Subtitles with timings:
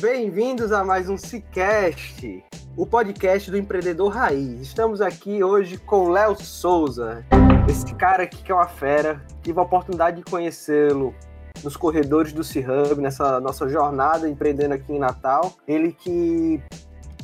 [0.00, 2.42] Bem-vindos a mais um Cicast,
[2.74, 4.62] o podcast do empreendedor raiz.
[4.62, 7.22] Estamos aqui hoje com Léo Souza,
[7.68, 9.20] esse cara aqui que é uma fera.
[9.42, 11.14] Tive a oportunidade de conhecê-lo
[11.62, 15.52] nos corredores do C-Hub, nessa nossa jornada empreendendo aqui em Natal.
[15.68, 16.62] Ele que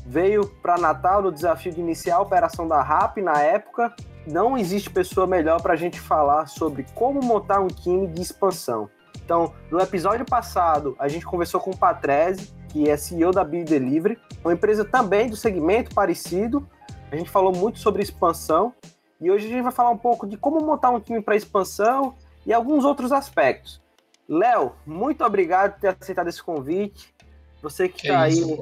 [0.05, 3.97] veio para Natal no desafio de iniciar a operação da RAP na época.
[4.27, 8.91] Não existe pessoa melhor para a gente falar sobre como montar um time de expansão.
[9.25, 13.65] Então, no episódio passado, a gente conversou com o Patrese, que é CEO da Bio
[13.65, 16.69] Delivery, uma empresa também do segmento parecido.
[17.11, 18.75] A gente falou muito sobre expansão
[19.19, 22.15] e hoje a gente vai falar um pouco de como montar um time para expansão
[22.45, 23.81] e alguns outros aspectos.
[24.29, 27.15] Léo, muito obrigado por ter aceitado esse convite.
[27.63, 28.61] Você que está aí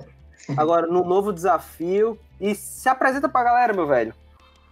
[0.56, 2.16] agora no novo desafio.
[2.40, 4.14] E se apresenta para a galera, meu velho.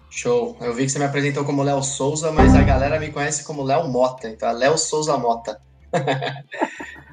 [0.08, 0.56] Show.
[0.60, 3.64] Eu vi que você me apresentou como Léo Souza, mas a galera me conhece como
[3.64, 4.28] Léo Mota.
[4.28, 5.60] Então é Léo Souza Mota.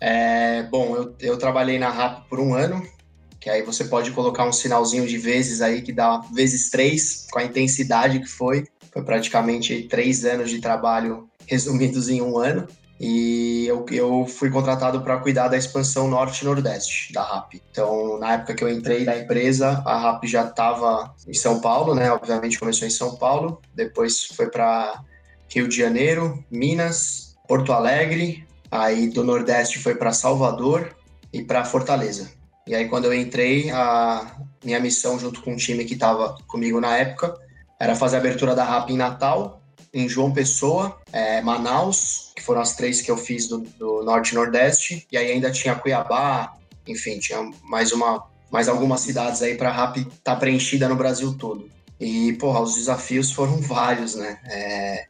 [0.00, 2.86] é, bom, eu, eu trabalhei na RAP por um ano,
[3.40, 7.38] que aí você pode colocar um sinalzinho de vezes aí que dá vezes três, com
[7.38, 8.66] a intensidade que foi.
[8.92, 12.66] Foi praticamente três anos de trabalho resumidos em um ano.
[13.00, 17.54] E eu, eu fui contratado para cuidar da expansão norte-nordeste da RAP.
[17.70, 21.94] Então, na época que eu entrei na empresa, a RAP já estava em São Paulo,
[21.94, 22.10] né?
[22.10, 25.00] Obviamente começou em São Paulo, depois foi para
[25.48, 30.96] Rio de Janeiro, Minas, Porto Alegre, aí do Nordeste foi para Salvador
[31.32, 32.30] e para Fortaleza.
[32.66, 36.80] E aí quando eu entrei, a minha missão junto com o time que estava comigo
[36.80, 37.34] na época
[37.80, 39.62] era fazer a abertura da RAP em Natal,
[39.92, 44.32] em João Pessoa, é, Manaus, que foram as três que eu fiz do, do Norte
[44.32, 46.52] e Nordeste, e aí ainda tinha Cuiabá,
[46.86, 50.96] enfim, tinha mais uma mais algumas cidades aí para a RAP estar tá preenchida no
[50.96, 51.70] Brasil todo.
[52.00, 54.38] E, porra, os desafios foram vários, né?
[54.44, 55.06] É,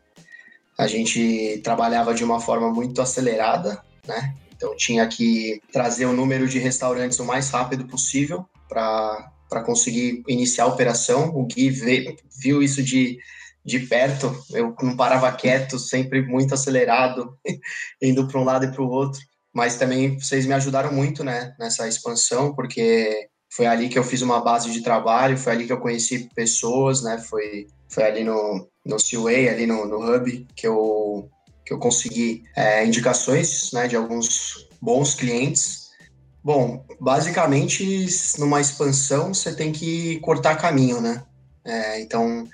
[0.78, 4.36] a gente trabalhava de uma forma muito acelerada, né?
[4.54, 10.64] Então tinha que trazer o número de restaurantes o mais rápido possível para conseguir iniciar
[10.64, 11.30] a operação.
[11.34, 13.18] O Gui viu isso de,
[13.64, 17.36] de perto, eu não parava quieto, sempre muito acelerado,
[18.00, 19.20] indo para um lado e para o outro.
[19.52, 24.22] Mas também vocês me ajudaram muito né, nessa expansão, porque foi ali que eu fiz
[24.22, 27.18] uma base de trabalho, foi ali que eu conheci pessoas, né?
[27.18, 31.28] Foi, foi ali no, no Seaway, ali no, no Hub, que eu,
[31.64, 35.88] que eu consegui é, indicações né, de alguns bons clientes.
[36.44, 38.06] Bom, basicamente,
[38.38, 41.24] numa expansão, você tem que cortar caminho, né?
[41.64, 42.46] É, então,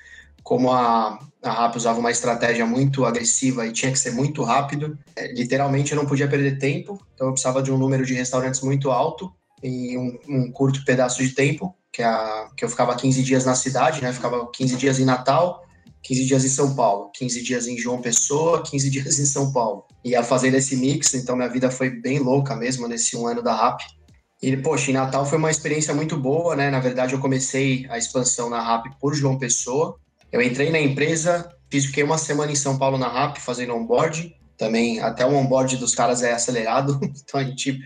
[0.42, 4.98] como a, a RAP usava uma estratégia muito agressiva e tinha que ser muito rápido,
[5.14, 8.60] é, literalmente eu não podia perder tempo, então eu precisava de um número de restaurantes
[8.60, 13.22] muito alto em um, um, curto pedaço de tempo, que, a, que eu ficava 15
[13.22, 14.12] dias na cidade, né?
[14.12, 15.64] Ficava 15 dias em Natal,
[16.02, 19.84] 15 dias em São Paulo, 15 dias em João Pessoa, 15 dias em São Paulo.
[20.04, 23.42] E ia fazendo esse mix, então minha vida foi bem louca mesmo nesse um ano
[23.42, 23.80] da RAP.
[24.42, 26.70] E, poxa, em Natal foi uma experiência muito boa, né?
[26.70, 29.96] Na verdade, eu comecei a expansão na RAP por João Pessoa.
[30.30, 34.36] Eu entrei na empresa, fiz fiquei uma semana em São Paulo na RAP fazendo onboard.
[34.58, 37.80] Também, até o onboard dos caras é acelerado, então a gente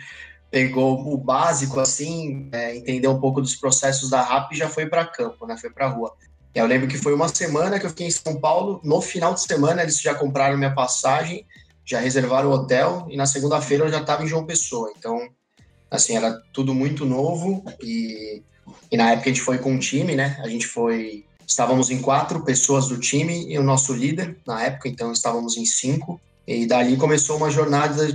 [0.51, 4.87] pegou o básico, assim, é, entendeu um pouco dos processos da RAP e já foi
[4.87, 5.57] para campo, né?
[5.57, 6.15] Foi para rua.
[6.55, 8.81] Eu lembro que foi uma semana que eu fiquei em São Paulo.
[8.83, 11.47] No final de semana, eles já compraram minha passagem,
[11.85, 14.93] já reservaram o hotel, e na segunda-feira eu já estava em João Pessoa.
[14.97, 15.29] Então,
[15.91, 17.63] assim, era tudo muito novo.
[17.83, 18.43] E,
[18.91, 20.39] e na época a gente foi com um time, né?
[20.43, 21.25] A gente foi.
[21.47, 25.65] Estávamos em quatro pessoas do time e o nosso líder, na época, então estávamos em
[25.65, 26.21] cinco.
[26.47, 28.07] E dali começou uma jornada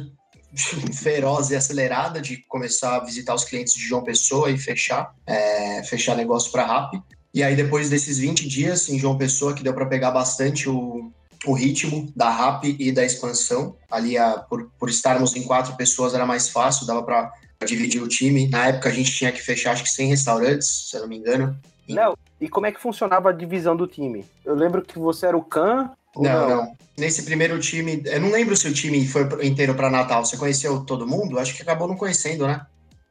[0.93, 5.83] feroz e acelerada de começar a visitar os clientes de João Pessoa e fechar, é,
[5.83, 6.95] fechar negócio para RAP.
[7.33, 11.11] E aí, depois desses 20 dias em João Pessoa, que deu para pegar bastante o,
[11.45, 13.75] o ritmo da RAP e da expansão.
[13.89, 17.31] Ali, a, por, por estarmos em quatro pessoas, era mais fácil, dava para
[17.65, 18.47] dividir o time.
[18.47, 21.17] Na época, a gente tinha que fechar, acho que 100 restaurantes, se eu não me
[21.17, 21.57] engano.
[21.89, 24.25] Léo, e como é que funcionava a divisão do time?
[24.45, 25.91] Eu lembro que você era o Khan.
[26.15, 29.89] Não, não, não, Nesse primeiro time, eu não lembro se o time foi inteiro para
[29.89, 30.23] Natal.
[30.23, 31.39] Você conheceu todo mundo?
[31.39, 32.65] Acho que acabou não conhecendo, né?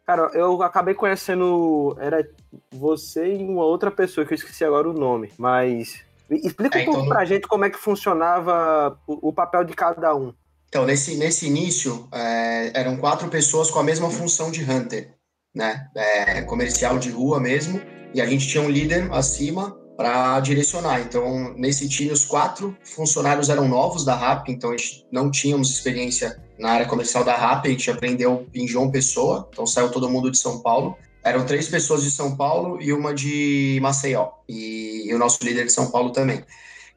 [0.06, 1.96] Cara, eu acabei conhecendo.
[2.00, 2.24] Era
[2.72, 5.32] você e uma outra pessoa que eu esqueci agora o nome.
[5.36, 9.64] Mas Explica é, um pouco então, pra gente como é que funcionava o, o, papel
[9.64, 10.32] de cada um.
[10.68, 15.14] Então, nesse, nesse início, é, eram quatro pessoas com a mesma função de hunter,
[15.54, 15.88] né?
[15.94, 17.80] É, comercial de rua mesmo,
[18.14, 21.00] e a gente tinha um líder acima para direcionar.
[21.00, 25.70] Então, nesse time, os quatro funcionários eram novos da RAP, então a gente não tínhamos
[25.70, 30.10] experiência na área comercial da RAP, a gente aprendeu em João Pessoa, então saiu todo
[30.10, 30.98] mundo de São Paulo.
[31.22, 35.66] Eram três pessoas de São Paulo e uma de Maceió, e, e o nosso líder
[35.66, 36.42] de São Paulo também.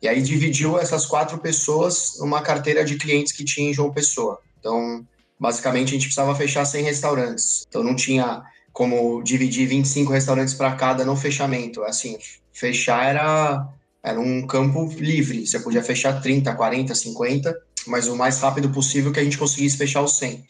[0.01, 4.39] E aí dividiu essas quatro pessoas numa carteira de clientes que tinha em João Pessoa.
[4.59, 5.05] Então,
[5.39, 7.65] basicamente, a gente precisava fechar 100 restaurantes.
[7.69, 8.41] Então, não tinha
[8.73, 11.83] como dividir 25 restaurantes para cada no fechamento.
[11.83, 12.17] Assim,
[12.55, 13.67] fechar era,
[14.01, 15.45] era um campo livre.
[15.45, 17.55] Você podia fechar 30, 40, 50,
[17.85, 20.43] mas o mais rápido possível que a gente conseguisse fechar os 100.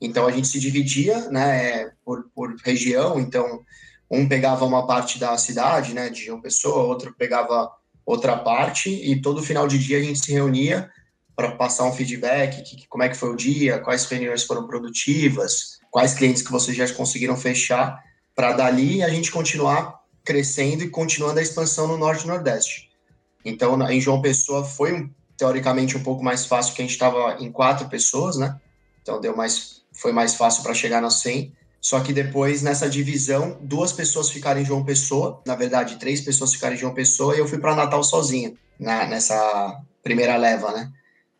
[0.00, 3.20] Então a gente se dividia, né, por, por região.
[3.20, 3.60] Então
[4.10, 7.70] um pegava uma parte da cidade, né, de uma pessoa, outro pegava
[8.04, 10.90] outra parte e todo final de dia a gente se reunia
[11.36, 15.78] para passar um feedback, que, como é que foi o dia, quais reuniões foram produtivas,
[15.90, 18.02] quais clientes que vocês já conseguiram fechar,
[18.34, 19.99] para dali a gente continuar
[20.30, 22.88] crescendo e continuando a expansão no Norte e Nordeste.
[23.44, 27.50] Então, em João Pessoa foi teoricamente um pouco mais fácil, que a gente estava em
[27.50, 28.56] quatro pessoas, né?
[29.02, 31.52] Então deu mais foi mais fácil para chegar na 100.
[31.80, 36.52] Só que depois, nessa divisão, duas pessoas ficaram em João Pessoa, na verdade, três pessoas
[36.52, 40.92] ficaram em João Pessoa, e eu fui para Natal sozinho, né, nessa primeira leva, né?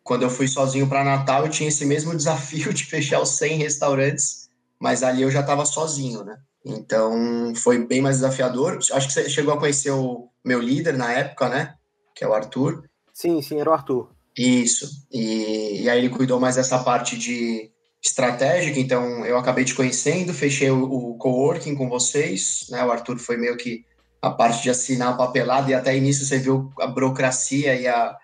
[0.03, 3.59] Quando eu fui sozinho para Natal, eu tinha esse mesmo desafio de fechar os 100
[3.59, 4.49] restaurantes,
[4.81, 6.37] mas ali eu já estava sozinho, né?
[6.65, 8.79] Então, foi bem mais desafiador.
[8.93, 11.75] Acho que você chegou a conhecer o meu líder na época, né?
[12.15, 12.85] Que é o Arthur.
[13.13, 14.11] Sim, sim, era o Arthur.
[14.37, 15.07] Isso.
[15.11, 17.71] E, e aí ele cuidou mais dessa parte de
[18.03, 22.83] estratégica, então eu acabei te conhecendo, fechei o, o coworking com vocês, né?
[22.85, 23.85] O Arthur foi meio que
[24.23, 28.17] a parte de assinar a papelada e até início você viu a burocracia e, a,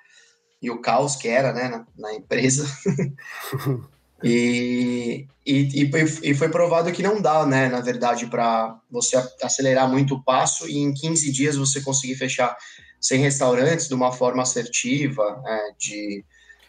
[0.60, 2.66] e o caos que era, né, na, na empresa.
[4.22, 5.90] e, e,
[6.22, 10.68] e, foi provado que não dá, né, na verdade, para você acelerar muito o passo
[10.68, 12.56] e em 15 dias você conseguir fechar
[13.00, 16.24] 100 restaurantes de uma forma assertiva, é, de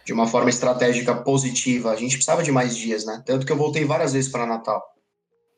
[0.07, 1.91] de uma forma estratégica positiva.
[1.91, 3.21] A gente precisava de mais dias, né?
[3.25, 4.81] Tanto que eu voltei várias vezes para Natal.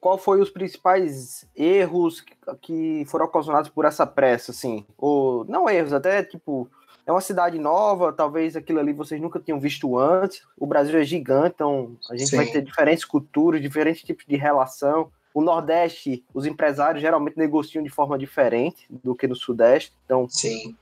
[0.02, 2.24] Qual foi os principais erros
[2.60, 4.88] que foram ocasionados por essa pressa, assim?
[4.98, 6.68] Ou não erros, até tipo
[7.06, 10.42] é uma cidade nova, talvez aquilo ali vocês nunca tinham visto antes.
[10.58, 12.38] O Brasil é gigante, então a gente Sim.
[12.38, 15.12] vai ter diferentes culturas, diferentes tipos de relação.
[15.34, 19.94] O Nordeste, os empresários geralmente negociam de forma diferente do que no Sudeste.
[20.06, 20.76] Então, Sim.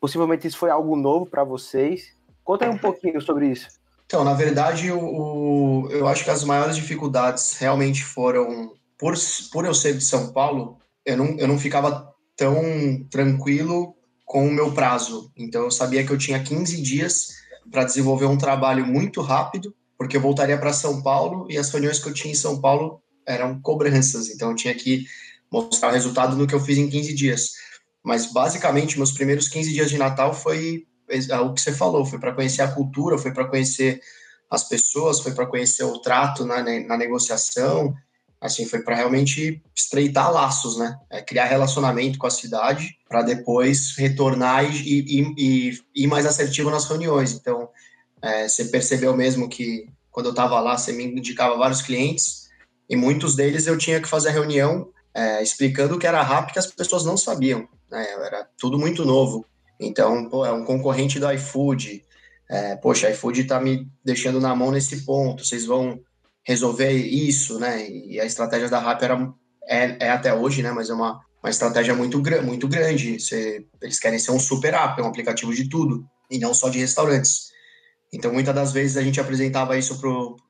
[0.00, 2.12] possivelmente isso foi algo novo para vocês.
[2.42, 3.68] Conta aí um pouquinho sobre isso.
[4.06, 9.14] Então, na verdade, o, o, eu acho que as maiores dificuldades realmente foram, por,
[9.52, 13.94] por eu ser de São Paulo, eu não, eu não ficava tão tranquilo
[14.28, 15.32] com o meu prazo.
[15.34, 17.28] Então, eu sabia que eu tinha 15 dias
[17.70, 21.98] para desenvolver um trabalho muito rápido, porque eu voltaria para São Paulo e as reuniões
[21.98, 24.28] que eu tinha em São Paulo eram cobranças.
[24.28, 25.06] Então, eu tinha que
[25.50, 27.52] mostrar o resultado do que eu fiz em 15 dias.
[28.04, 32.18] Mas, basicamente, meus primeiros 15 dias de Natal foi é o que você falou, foi
[32.18, 33.98] para conhecer a cultura, foi para conhecer
[34.50, 37.94] as pessoas, foi para conhecer o trato na, na negociação,
[38.40, 40.96] assim, foi para realmente estreitar laços, né?
[41.10, 46.70] É, criar relacionamento com a cidade para depois retornar e, e, e, ir mais assertivo
[46.70, 47.32] nas reuniões.
[47.32, 47.68] Então,
[48.22, 52.48] é, você percebeu mesmo que quando eu estava lá, você me indicava vários clientes
[52.88, 56.58] e muitos deles eu tinha que fazer a reunião é, explicando que era rápido que
[56.58, 58.06] as pessoas não sabiam, né?
[58.24, 59.44] Era tudo muito novo.
[59.80, 62.04] Então, pô, é um concorrente do iFood.
[62.50, 65.44] É, poxa, iFood está me deixando na mão nesse ponto.
[65.44, 66.00] Vocês vão
[66.48, 67.86] resolver isso, né?
[67.86, 69.34] E a estratégia da Rappi era,
[69.68, 70.72] é, é até hoje, né?
[70.72, 73.20] Mas é uma, uma estratégia muito, muito grande.
[73.20, 76.78] Você, eles querem ser um super app, um aplicativo de tudo, e não só de
[76.78, 77.50] restaurantes.
[78.10, 80.08] Então, muitas das vezes a gente apresentava isso para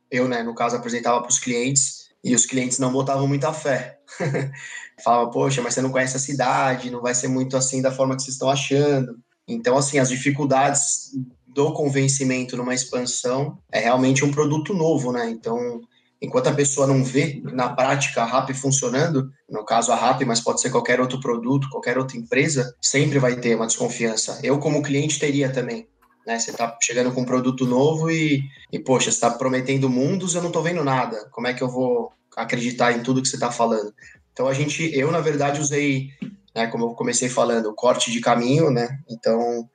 [0.08, 3.98] eu, né, no caso, apresentava para os clientes e os clientes não botavam muita fé.
[5.02, 8.14] Falava, poxa, mas você não conhece a cidade, não vai ser muito assim da forma
[8.14, 9.18] que vocês estão achando.
[9.48, 11.10] Então, assim, as dificuldades
[11.58, 15.28] do convencimento numa expansão é realmente um produto novo, né?
[15.28, 15.80] Então,
[16.22, 20.38] enquanto a pessoa não vê na prática a RAP funcionando, no caso a RAP, mas
[20.38, 24.38] pode ser qualquer outro produto, qualquer outra empresa, sempre vai ter uma desconfiança.
[24.40, 25.88] Eu, como cliente, teria também.
[26.24, 26.38] Né?
[26.38, 28.40] Você está chegando com um produto novo e,
[28.72, 31.28] e poxa, você está prometendo mundos, eu não estou vendo nada.
[31.32, 33.92] Como é que eu vou acreditar em tudo que você está falando?
[34.32, 36.10] Então a gente, eu na verdade usei,
[36.54, 38.96] né, como eu comecei falando, corte de caminho, né?
[39.10, 39.68] Então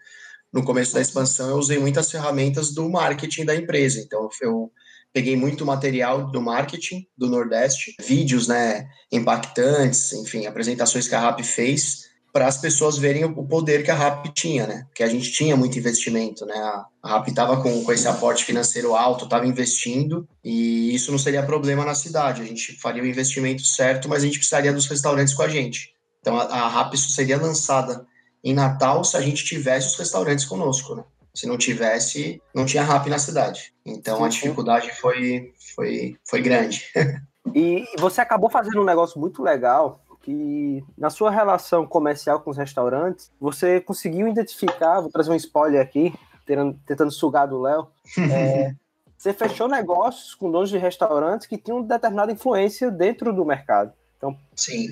[0.53, 3.99] no começo da expansão eu usei muitas ferramentas do marketing da empresa.
[3.99, 4.71] Então eu
[5.11, 11.41] peguei muito material do marketing do Nordeste, vídeos, né, impactantes, enfim, apresentações que a RAP
[11.41, 14.85] fez para as pessoas verem o poder que a RAP tinha, né?
[14.87, 16.55] Porque a gente tinha muito investimento, né?
[17.03, 21.43] A RAP estava com, com esse aporte financeiro alto, estava investindo, e isso não seria
[21.43, 22.41] problema na cidade.
[22.41, 25.93] A gente faria o investimento certo, mas a gente precisaria dos restaurantes com a gente.
[26.21, 28.03] Então a, a RAP seria lançada
[28.43, 31.03] em Natal se a gente tivesse os restaurantes conosco, né?
[31.33, 33.73] Se não tivesse, não tinha RAP na cidade.
[33.85, 36.85] Então sim, a dificuldade foi, foi, foi grande.
[37.55, 42.57] e você acabou fazendo um negócio muito legal, que na sua relação comercial com os
[42.57, 46.13] restaurantes, você conseguiu identificar, vou trazer um spoiler aqui,
[46.45, 47.87] tentando, tentando sugar do Léo,
[48.31, 48.75] é,
[49.17, 53.93] você fechou negócios com donos de restaurantes que tinham determinada influência dentro do mercado.
[54.23, 54.37] Então.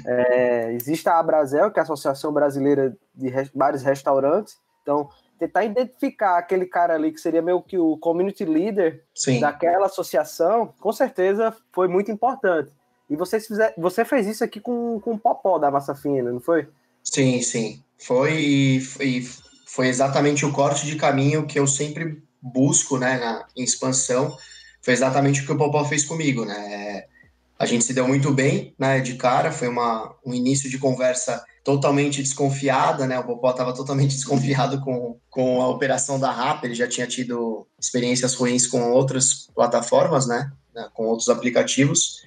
[0.05, 4.57] É, existe a Abrazel, que é a Associação Brasileira de Bares e Restaurantes.
[4.81, 5.09] Então,
[5.39, 9.39] tentar identificar aquele cara ali que seria meio que o community leader Sim.
[9.39, 12.71] daquela associação, com certeza foi muito importante.
[13.09, 16.39] E você, fizer, você fez isso aqui com, com o Popó da Massa Fina, não
[16.39, 16.67] foi?
[17.03, 17.81] Sim, sim.
[17.97, 19.21] Foi e, e
[19.65, 24.35] foi exatamente o corte de caminho que eu sempre busco, né, na em expansão.
[24.81, 27.05] Foi exatamente o que o Popó fez comigo, né?
[27.62, 31.46] A gente se deu muito bem, né, de cara, foi uma, um início de conversa
[31.63, 36.74] totalmente desconfiada, né, o Popó estava totalmente desconfiado com, com a operação da RAP, ele
[36.74, 42.24] já tinha tido experiências ruins com outras plataformas, né, né com outros aplicativos,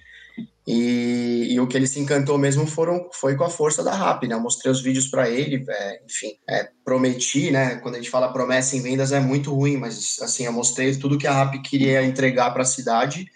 [0.67, 4.23] e, e, o que ele se encantou mesmo foram, foi com a força da RAP,
[4.23, 4.35] né?
[4.35, 7.76] Eu mostrei os vídeos para ele, é, enfim, é, prometi, né?
[7.76, 11.19] Quando a gente fala promessa em vendas é muito ruim, mas assim, eu mostrei tudo
[11.19, 13.26] que a RAP queria entregar para a cidade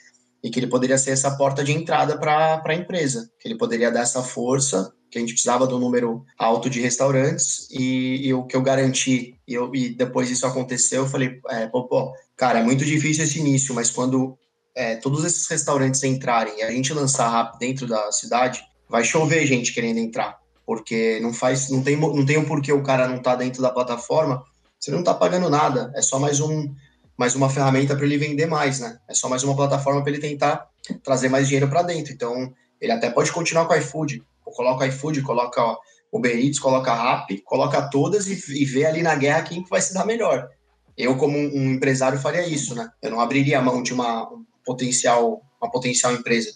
[0.43, 3.91] e que ele poderia ser essa porta de entrada para a empresa, que ele poderia
[3.91, 8.45] dar essa força, que a gente precisava do número alto de restaurantes, e, e o
[8.45, 12.63] que eu garanti, e, eu, e depois isso aconteceu, eu falei, é, pô, cara, é
[12.63, 14.39] muito difícil esse início, mas quando
[14.75, 19.47] é, todos esses restaurantes entrarem e a gente lançar rápido dentro da cidade, vai chover
[19.47, 23.21] gente querendo entrar, porque não faz, não tem, não tem um porquê o cara não
[23.21, 24.43] tá dentro da plataforma,
[24.79, 26.73] você não tá pagando nada, é só mais um
[27.19, 28.97] mais uma ferramenta para ele vender mais, né?
[29.09, 30.69] É só mais uma plataforma para ele tentar
[31.03, 32.13] trazer mais dinheiro para dentro.
[32.13, 34.23] Então, ele até pode continuar com o iFood.
[34.45, 35.79] Coloca o iFood, coloca o
[36.13, 39.81] Uber Eats, coloca a Rappi, coloca todas e, e vê ali na guerra quem vai
[39.81, 40.49] se dar melhor.
[40.97, 42.89] Eu, como um, um empresário, faria isso, né?
[43.03, 46.51] Eu não abriria a mão de uma um potencial, uma potencial empresa.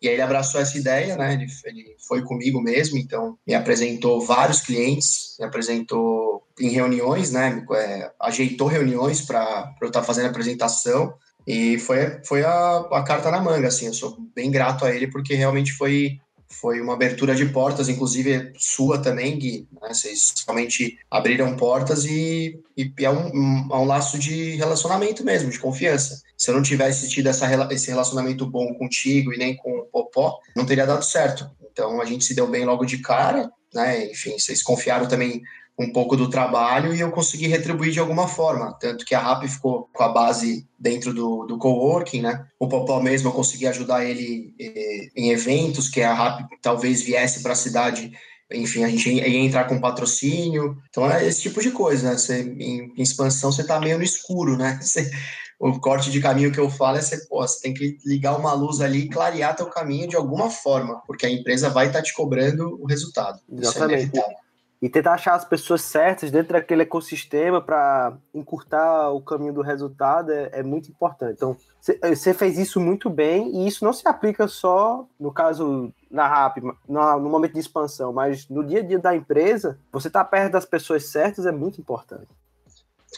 [0.00, 1.34] E aí ele abraçou essa ideia, né?
[1.34, 7.64] Ele, ele foi comigo mesmo, então me apresentou vários clientes, me apresentou em reuniões, né?
[7.72, 11.14] É, ajeitou reuniões para eu estar tá fazendo a apresentação
[11.46, 13.86] e foi, foi a, a carta na manga, assim.
[13.86, 16.18] Eu sou bem grato a ele porque realmente foi
[16.50, 19.68] foi uma abertura de portas, inclusive sua também, Gui.
[19.80, 19.88] Né?
[19.92, 25.50] Vocês realmente abriram portas e, e é um, um, é um, laço de relacionamento mesmo,
[25.50, 26.22] de confiança.
[26.38, 30.38] Se eu não tivesse tido essa, esse relacionamento bom contigo e nem com o Popó,
[30.54, 31.50] não teria dado certo.
[31.72, 34.10] Então a gente se deu bem logo de cara, né?
[34.10, 35.42] Enfim, vocês confiaram também
[35.78, 38.76] um pouco do trabalho e eu consegui retribuir de alguma forma.
[38.80, 42.46] Tanto que a RAP ficou com a base dentro do, do coworking, né?
[42.58, 47.42] O Popó mesmo eu consegui ajudar ele eh, em eventos, que a RAP talvez viesse
[47.42, 48.12] para a cidade.
[48.52, 50.76] Enfim, a gente ia entrar com patrocínio.
[50.88, 52.18] Então é esse tipo de coisa, né?
[52.18, 54.78] Você, em, expansão você tá meio no escuro, né?
[54.82, 55.08] Você,
[55.58, 58.52] o corte de caminho que eu falo é você, pô, você tem que ligar uma
[58.52, 62.04] luz ali e clarear teu caminho de alguma forma, porque a empresa vai estar tá
[62.04, 63.40] te cobrando o resultado.
[63.50, 64.06] Exatamente.
[64.14, 64.48] Isso é
[64.80, 70.30] e tentar achar as pessoas certas dentro daquele ecossistema para encurtar o caminho do resultado
[70.30, 71.34] é, é muito importante.
[71.34, 76.28] Então, você fez isso muito bem e isso não se aplica só, no caso, na
[76.28, 80.22] RAP, no, no momento de expansão, mas no dia a dia da empresa, você estar
[80.22, 82.28] tá perto das pessoas certas é muito importante.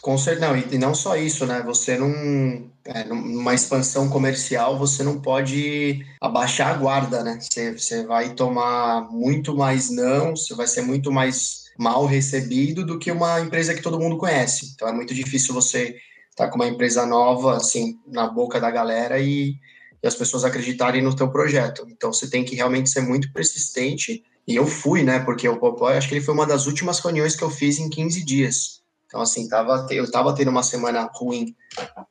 [0.00, 1.62] Com certeza, não, e não só isso, né?
[1.62, 2.70] Você não.
[2.84, 7.38] É, numa expansão comercial, você não pode abaixar a guarda, né?
[7.38, 12.98] Você, você vai tomar muito mais não, você vai ser muito mais mal recebido do
[12.98, 14.72] que uma empresa que todo mundo conhece.
[14.74, 15.96] Então é muito difícil você
[16.30, 19.54] estar tá com uma empresa nova, assim, na boca da galera e,
[20.02, 21.86] e as pessoas acreditarem no teu projeto.
[21.90, 24.24] Então você tem que realmente ser muito persistente.
[24.48, 25.18] E eu fui, né?
[25.20, 27.90] Porque o Popó, acho que ele foi uma das últimas reuniões que eu fiz em
[27.90, 28.79] 15 dias
[29.10, 31.52] Então, assim, tava, eu tava tendo uma semana ruim,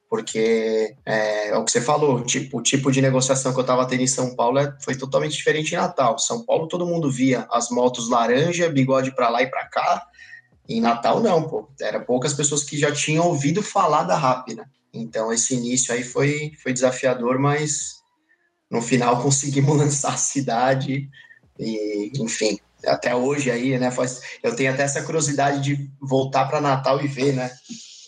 [0.09, 3.87] porque é, é o que você falou, tipo, o tipo de negociação que eu tava
[3.87, 6.19] tendo em São Paulo é, foi totalmente diferente em Natal.
[6.19, 10.05] São Paulo todo mundo via as motos laranja, bigode para lá e para cá.
[10.67, 11.69] Em Natal, não, pô.
[11.79, 14.65] Era poucas pessoas que já tinham ouvido falar da RAP, né?
[14.93, 18.01] Então, esse início aí foi, foi desafiador, mas
[18.69, 21.09] no final conseguimos lançar a cidade
[21.57, 23.91] e, enfim, até hoje aí, né?
[23.91, 27.51] Faz, eu tenho até essa curiosidade de voltar para Natal e ver, né?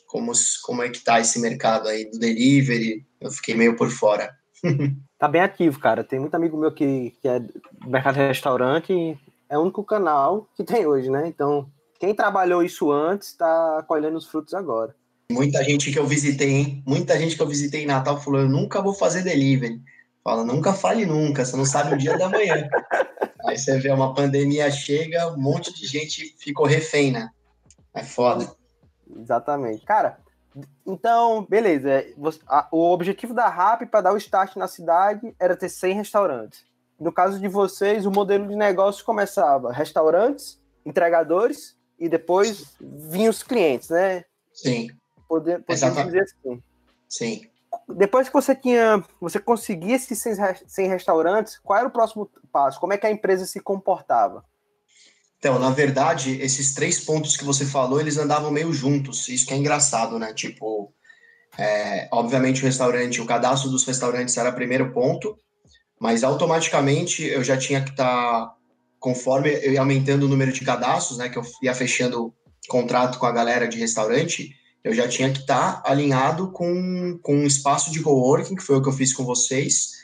[0.07, 0.31] Como,
[0.63, 3.05] como é que tá esse mercado aí do delivery.
[3.19, 4.33] Eu fiquei meio por fora.
[5.17, 6.03] tá bem ativo, cara.
[6.03, 9.17] Tem muito amigo meu que, que é do mercado de restaurante
[9.51, 11.27] é o único canal que tem hoje, né?
[11.27, 14.95] Então, quem trabalhou isso antes está colhendo os frutos agora.
[15.29, 16.83] Muita gente que eu visitei, hein?
[16.87, 19.81] Muita gente que eu visitei em Natal falou: eu nunca vou fazer delivery.
[20.23, 22.67] Fala, nunca fale nunca, você não sabe o dia da manhã.
[23.45, 27.29] Aí você vê uma pandemia chega, um monte de gente ficou refém, né?
[27.93, 28.55] É foda.
[29.19, 29.83] Exatamente.
[29.83, 30.19] Cara,
[30.85, 32.05] então, beleza.
[32.71, 36.63] O objetivo da RAP para dar o start na cidade era ter 100 restaurantes.
[36.99, 43.41] No caso de vocês, o modelo de negócio começava restaurantes, entregadores e depois vinham os
[43.41, 44.23] clientes, né?
[44.53, 44.89] Sim.
[45.27, 46.63] Poder, podemos dizer assim.
[47.09, 47.51] Sim
[47.89, 50.23] depois que você tinha, você conseguia esses
[50.67, 52.79] 100 restaurantes, qual era o próximo passo?
[52.79, 54.43] Como é que a empresa se comportava?
[55.37, 59.27] Então, na verdade, esses três pontos que você falou, eles andavam meio juntos.
[59.27, 60.33] Isso que é engraçado, né?
[60.33, 60.93] Tipo,
[61.57, 65.35] é, obviamente o restaurante, o cadastro dos restaurantes era o primeiro ponto,
[65.99, 68.55] mas automaticamente eu já tinha que estar, tá,
[68.99, 71.27] conforme eu ia aumentando o número de cadastros, né?
[71.27, 72.33] Que eu ia fechando
[72.67, 77.35] contrato com a galera de restaurante, eu já tinha que estar tá alinhado com, com
[77.35, 80.01] um espaço de coworking, que foi o que eu fiz com vocês,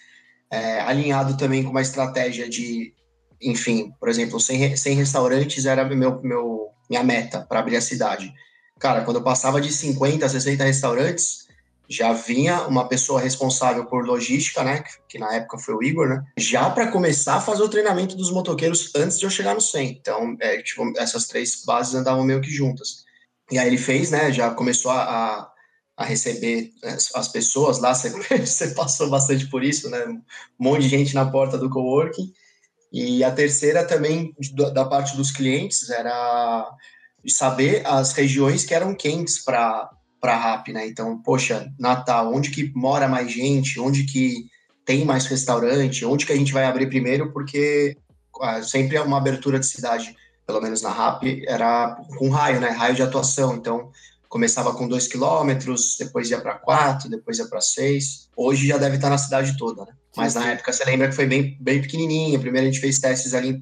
[0.51, 2.93] é, alinhado também com uma estratégia de,
[3.41, 8.31] enfim, por exemplo, 100, 100 restaurantes era meu, meu, minha meta para abrir a cidade.
[8.79, 11.47] Cara, quando eu passava de 50 a 60 restaurantes,
[11.89, 16.09] já vinha uma pessoa responsável por logística, né, que, que na época foi o Igor,
[16.09, 19.61] né, já para começar a fazer o treinamento dos motoqueiros antes de eu chegar no
[19.61, 19.89] 100.
[19.89, 23.06] Então, é, tipo, essas três bases andavam meio que juntas.
[23.51, 24.31] E aí ele fez, né?
[24.31, 25.49] Já começou a,
[25.95, 26.71] a receber
[27.15, 27.93] as pessoas lá.
[27.95, 28.09] Você,
[28.45, 30.05] você, passou bastante por isso, né?
[30.05, 30.21] Um
[30.59, 32.31] monte de gente na porta do coworking.
[32.91, 34.33] E a terceira também
[34.73, 36.69] da parte dos clientes era
[37.27, 40.87] saber as regiões que eram quentes para para RAP, né?
[40.87, 44.47] Então, poxa, Natal, onde que mora mais gente, onde que
[44.83, 47.95] tem mais restaurante, onde que a gente vai abrir primeiro, porque
[48.41, 50.15] ah, sempre é uma abertura de cidade
[50.47, 52.69] pelo menos na RAP, era com raio, né?
[52.69, 53.55] Raio de atuação.
[53.55, 53.91] Então,
[54.29, 58.29] começava com 2 quilômetros, depois ia para 4, depois ia para 6.
[58.35, 59.91] Hoje já deve estar na cidade toda, né?
[60.15, 62.39] Mas na época você lembra que foi bem, bem pequenininha.
[62.39, 63.61] Primeiro a gente fez testes ali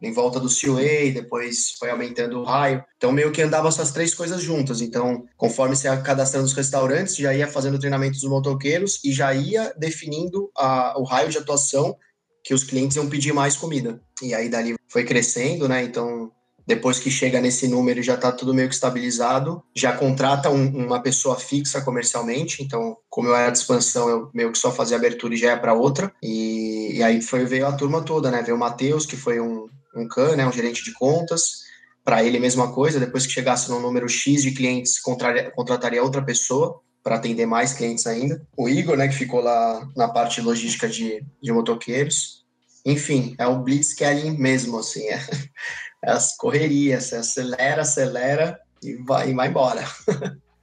[0.00, 2.84] em volta do CUA, depois foi aumentando o raio.
[2.98, 4.82] Então, meio que andava essas três coisas juntas.
[4.82, 9.32] Então, conforme você ia cadastrando os restaurantes, já ia fazendo treinamento dos motoqueiros e já
[9.32, 11.96] ia definindo a, o raio de atuação
[12.44, 14.00] que os clientes iam pedir mais comida.
[14.22, 15.82] E aí dali foi crescendo, né?
[15.82, 16.30] Então,
[16.66, 21.00] depois que chega nesse número já está tudo meio que estabilizado, já contrata um, uma
[21.00, 25.34] pessoa fixa comercialmente, então como eu era de expansão, eu meio que só fazia abertura
[25.34, 28.56] e já ia para outra, e, e, aí foi, veio a turma toda, né, veio
[28.56, 31.66] o Matheus, que foi um, um CAN, né, um gerente de contas,
[32.04, 36.80] para ele mesma coisa, depois que chegasse no número X de clientes, contrataria outra pessoa,
[37.02, 38.44] para atender mais clientes ainda.
[38.56, 42.44] O Igor, né, que ficou lá na parte logística de, de motoqueiros.
[42.86, 45.18] Enfim, é o blitzscaling mesmo, assim, é,
[46.04, 49.82] é as correrias, você acelera, acelera e vai, e vai embora.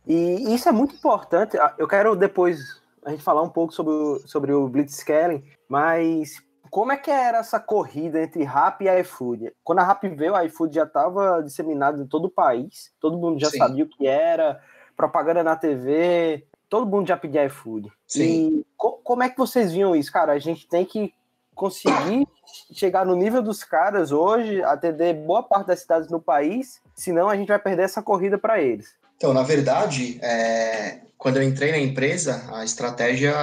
[0.06, 1.58] E isso é muito importante.
[1.58, 6.42] Ah, eu quero depois a gente falar um pouco sobre o, sobre o blitzscaling, mas
[6.70, 9.54] como é que era essa corrida entre Rap e iFood?
[9.64, 13.40] Quando a Rap veio, a iFood já estava disseminado em todo o país, todo mundo
[13.40, 13.60] já Sim.
[13.60, 14.62] sabia o que era,
[14.96, 17.92] propaganda na TV, todo mundo já pedia iFood.
[18.08, 18.24] Sim.
[18.24, 20.34] E co como é que vocês viam isso, cara?
[20.34, 21.14] A gente tem que
[21.56, 22.28] conseguir
[22.74, 27.36] chegar no nível dos caras hoje, atender boa parte das cidades no país, senão a
[27.36, 28.94] gente vai perder essa corrida para eles.
[29.16, 33.34] Então, na verdade, é, quando eu entrei na empresa, a estratégia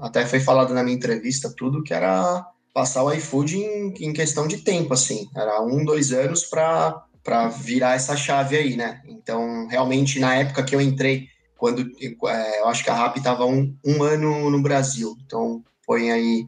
[0.00, 4.46] até foi falada na minha entrevista, tudo que era passar o iFood em, em questão
[4.46, 9.02] de tempo, assim, era um, dois anos para para virar essa chave aí, né?
[9.06, 11.82] Então, realmente, na época que eu entrei, quando
[12.26, 16.46] é, eu acho que a RAP estava um, um ano no Brasil, então põe aí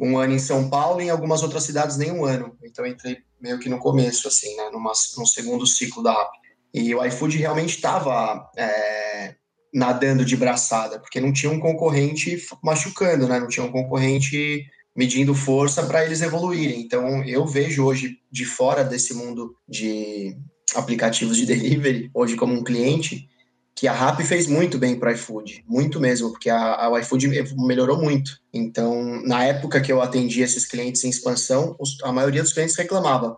[0.00, 2.56] um ano em São Paulo e em algumas outras cidades nem um ano.
[2.64, 4.70] Então, entrei meio que no começo, assim, né?
[4.72, 6.30] Numa, no segundo ciclo da RAP.
[6.74, 9.34] E o iFood realmente estava é,
[9.72, 13.38] nadando de braçada, porque não tinha um concorrente machucando, né?
[13.38, 16.80] Não tinha um concorrente medindo força para eles evoluírem.
[16.80, 20.36] Então, eu vejo hoje, de fora desse mundo de,
[20.74, 23.28] aplicativos de delivery, hoje como um cliente,
[23.76, 28.00] que a Rappi fez muito bem para iFood, muito mesmo, porque a, a, iFood melhorou
[28.00, 28.40] muito.
[28.50, 32.74] Então, na época que eu atendi esses clientes em expansão, os, a maioria dos clientes
[32.74, 33.36] reclamava.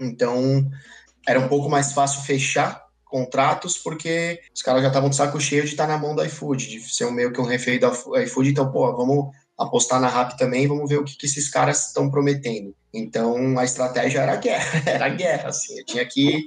[0.00, 0.68] Então,
[1.24, 5.62] era um pouco mais fácil fechar contratos, porque os caras já estavam de saco cheio
[5.62, 8.50] de estar na mão do iFood, de ser um meio que um refém do iFood.
[8.50, 12.10] Então, pô, vamos apostar na Rappi também, vamos ver o que, que esses caras estão
[12.10, 12.74] prometendo.
[12.92, 15.78] Então, a estratégia era guerra, era guerra, assim.
[15.78, 16.44] Eu tinha que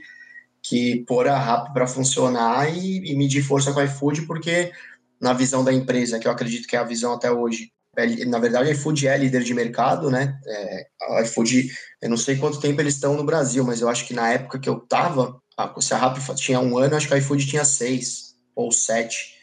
[0.63, 4.71] que pôr a RAP para funcionar e, e, medir força com a iFood, porque
[5.19, 8.39] na visão da empresa, que eu acredito que é a visão até hoje, é, na
[8.39, 10.39] verdade a iFood é líder de mercado, né?
[10.47, 11.69] É, a iFood,
[12.02, 14.58] eu não sei quanto tempo eles estão no Brasil, mas eu acho que na época
[14.58, 15.38] que eu tava,
[15.80, 19.36] se a RAP tinha um ano, acho que a iFood tinha seis ou sete.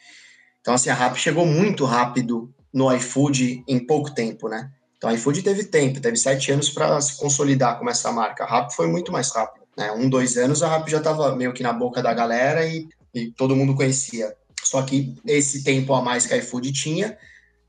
[0.59, 4.71] Então, assim, a RAP chegou muito rápido no iFood em pouco tempo, né?
[4.97, 8.43] Então, a iFood teve tempo, teve sete anos para se consolidar como essa marca.
[8.43, 9.60] A RAP foi muito mais rápido.
[9.77, 9.91] Né?
[9.91, 13.31] Um, dois anos a Rap já estava meio que na boca da galera e, e
[13.31, 14.35] todo mundo conhecia.
[14.63, 17.17] Só que esse tempo a mais que a iFood tinha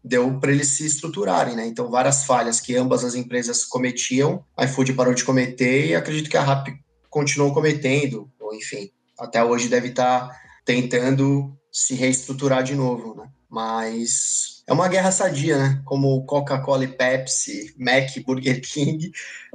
[0.05, 1.67] deu para eles se estruturarem, né?
[1.67, 6.29] Então, várias falhas que ambas as empresas cometiam, a iFood parou de cometer e acredito
[6.29, 6.73] que a Rap
[7.09, 13.29] continuou cometendo, ou enfim, até hoje deve estar tá tentando se reestruturar de novo, né?
[13.49, 15.83] Mas é uma guerra sadia, né?
[15.85, 19.13] Como Coca-Cola e Pepsi, Mac, Burger King,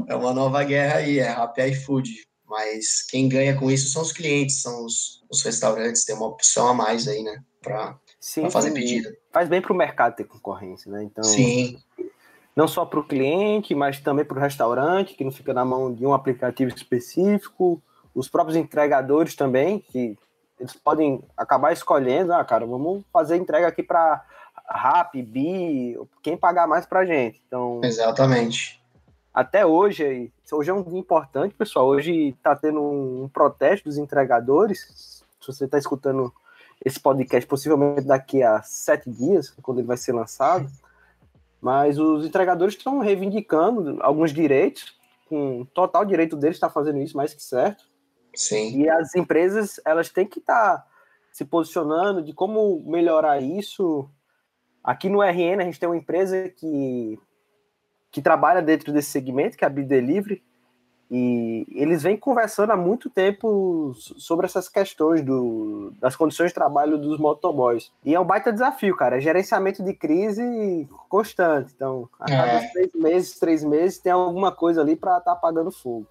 [0.08, 2.28] é uma nova guerra aí, é Rap e iFood.
[2.48, 6.68] Mas quem ganha com isso são os clientes, são os, os restaurantes, tem uma opção
[6.68, 7.44] a mais aí, né?
[7.62, 8.00] Para
[8.50, 9.10] fazer pedido.
[9.32, 11.04] Faz bem para o mercado ter concorrência, né?
[11.04, 11.78] Então, Sim.
[12.56, 15.94] Não só para o cliente, mas também para o restaurante, que não fica na mão
[15.94, 17.82] de um aplicativo específico.
[18.16, 20.18] Os próprios entregadores também, que
[20.60, 24.26] eles podem acabar escolhendo, ah, cara, vamos fazer entrega aqui para
[24.68, 27.40] Rap, Bi, quem pagar mais para gente.
[27.46, 28.82] Então, Exatamente
[29.38, 31.86] até hoje, hoje é um dia importante, pessoal.
[31.86, 35.23] Hoje está tendo um protesto dos entregadores.
[35.39, 36.34] Se você está escutando
[36.84, 40.67] esse podcast, possivelmente daqui a sete dias, quando ele vai ser lançado.
[41.62, 44.97] Mas os entregadores estão reivindicando alguns direitos,
[45.30, 47.84] com total direito deles estar fazendo isso, mais que certo.
[48.34, 48.80] Sim.
[48.80, 50.88] E as empresas, elas têm que estar tá
[51.32, 54.10] se posicionando de como melhorar isso.
[54.84, 57.19] Aqui no RN, a gente tem uma empresa que
[58.12, 60.41] que trabalha dentro desse segmento, que é a Bidelivery,
[61.10, 66.98] e eles vêm conversando há muito tempo sobre essas questões do, das condições de trabalho
[66.98, 67.91] dos motoboys.
[68.04, 69.17] E é um baita desafio, cara.
[69.17, 71.72] É gerenciamento de crise constante.
[71.74, 72.67] Então, a cada é.
[72.72, 76.06] três meses, três meses, tem alguma coisa ali para estar tá apagando fogo.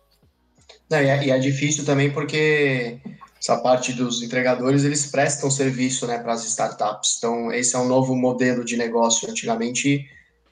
[0.88, 2.98] Não, e, é, e, é, difícil também porque
[3.38, 7.16] essa parte dos entregadores, eles prestam serviço né, para as startups.
[7.18, 9.28] Então, esse é um novo modelo de negócio.
[9.28, 10.08] Antigamente,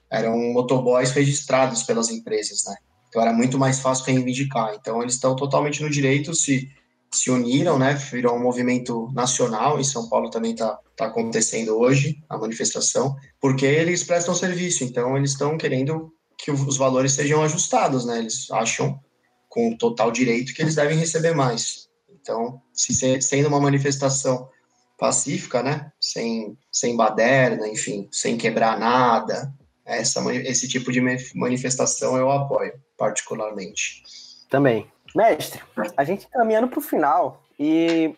[0.09, 2.75] eram motoboys registrados pelas empresas, né?
[3.09, 4.75] Então era muito mais fácil reivindicar.
[4.75, 6.69] Então eles estão totalmente no direito, se,
[7.11, 7.93] se uniram, né?
[7.93, 13.65] Virou um movimento nacional, em São Paulo também está tá acontecendo hoje a manifestação, porque
[13.65, 18.19] eles prestam serviço, então eles estão querendo que os valores sejam ajustados, né?
[18.19, 18.99] Eles acham
[19.47, 21.87] com total direito que eles devem receber mais.
[22.09, 24.49] Então, se sendo uma manifestação
[24.97, 25.91] pacífica, né?
[25.99, 29.53] Sem, sem baderna, enfim, sem quebrar nada,
[29.85, 31.01] essa, esse tipo de
[31.35, 34.03] manifestação eu apoio, particularmente.
[34.49, 34.89] Também.
[35.15, 35.61] Mestre,
[35.95, 38.15] a gente caminhando para o final e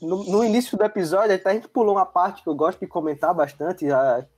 [0.00, 3.34] no, no, início do episódio a gente pulou uma parte que eu gosto de comentar
[3.34, 3.86] bastante,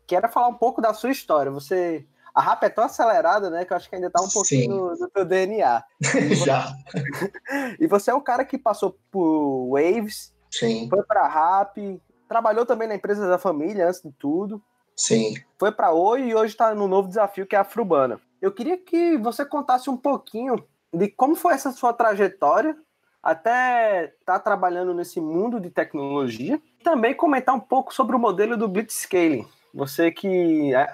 [0.07, 1.51] que era falar um pouco da sua história.
[1.51, 4.77] Você a rap é tão acelerada, né, que eu acho que ainda está um pouquinho
[4.77, 5.83] no, no teu DNA.
[6.47, 6.73] Já.
[7.81, 10.89] e você é um cara que passou por Waves, Sim.
[10.89, 14.63] foi para rap, trabalhou também na empresa da família antes de tudo.
[14.99, 15.35] Sim.
[15.57, 18.21] Foi para Oi e hoje está no novo desafio que é a Frubana.
[18.43, 20.57] Eu queria que você contasse um pouquinho
[20.93, 22.77] de como foi essa sua trajetória
[23.23, 26.61] até estar tá trabalhando nesse mundo de tecnologia.
[26.83, 29.47] Também comentar um pouco sobre o modelo do Blitzscaling.
[29.73, 30.89] Você que, é,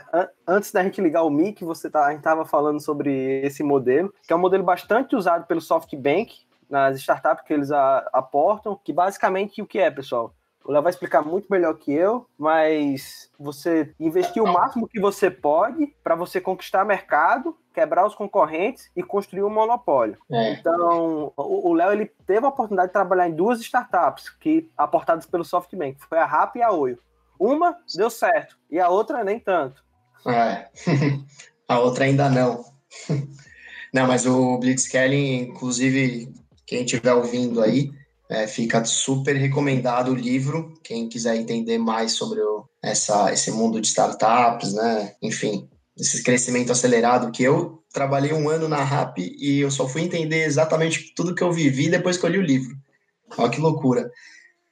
[0.47, 4.13] antes da gente ligar o mic, você tá, a gente estava falando sobre esse modelo,
[4.27, 9.63] que é um modelo bastante usado pelo SoftBank nas startups que eles aportam, que basicamente
[9.63, 10.35] o que é, pessoal?
[10.65, 15.31] O Léo vai explicar muito melhor que eu, mas você investir o máximo que você
[15.31, 20.17] pode para você conquistar mercado, quebrar os concorrentes e construir um monopólio.
[20.33, 20.53] É.
[20.55, 25.45] Então, o Léo ele teve a oportunidade de trabalhar em duas startups que aportadas pelo
[25.45, 26.99] SoftBank, foi a RAP e a Oio.
[27.39, 29.85] Uma deu certo e a outra nem tanto.
[30.27, 30.69] É.
[31.69, 32.65] a outra ainda não.
[33.93, 36.33] não, mas o Blitzscaling, inclusive,
[36.65, 37.93] quem estiver ouvindo aí,
[38.29, 43.81] é, fica super recomendado o livro, quem quiser entender mais sobre o, essa, esse mundo
[43.81, 45.15] de startups, né?
[45.23, 50.03] Enfim, esse crescimento acelerado, que eu trabalhei um ano na RAP e eu só fui
[50.03, 52.77] entender exatamente tudo que eu vivi depois que eu li o livro.
[53.39, 54.11] Olha que loucura.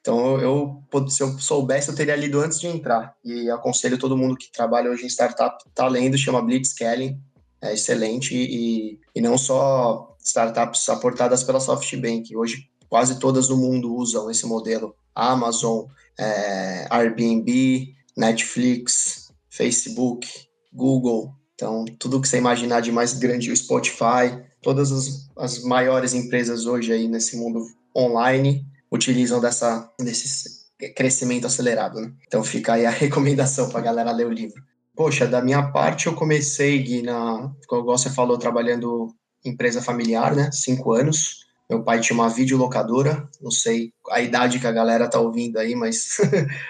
[0.00, 3.14] Então, eu, se eu soubesse, eu teria lido antes de entrar.
[3.24, 7.20] E aconselho todo mundo que trabalha hoje em startup, tá lendo, chama Blitzscaling,
[7.60, 8.34] é excelente.
[8.34, 14.44] E, e não só startups aportadas pela SoftBank, hoje quase todas no mundo usam esse
[14.44, 14.94] modelo.
[15.14, 15.87] Amazon,
[16.18, 20.28] é, Airbnb, Netflix, Facebook,
[20.70, 21.35] Google.
[21.55, 26.66] Então, tudo que você imaginar de mais grande, o Spotify, todas as, as maiores empresas
[26.66, 27.64] hoje aí nesse mundo
[27.96, 31.98] online utilizam dessa, desse crescimento acelerado.
[31.98, 32.12] Né?
[32.26, 34.62] Então fica aí a recomendação para a galera ler o livro.
[34.94, 39.09] Poxa, da minha parte eu comecei, Gui, na, como você falou, trabalhando
[39.42, 40.50] em empresa familiar, né?
[40.52, 41.42] Cinco anos.
[41.68, 45.75] Meu pai tinha uma videolocadora, não sei a idade que a galera tá ouvindo aí,
[45.75, 46.18] mas